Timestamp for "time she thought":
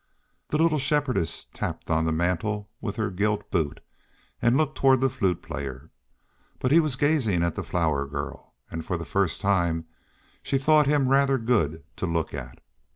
9.41-10.87